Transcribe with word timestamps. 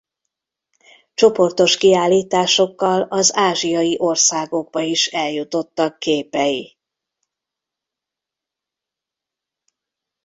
Csoportos 1.13 1.77
kiállításokkal 1.77 3.01
az 3.01 3.31
ázsiai 3.35 3.95
országokba 3.99 4.79
is 4.79 5.07
eljutottak 5.07 5.99
képei. 5.99 6.77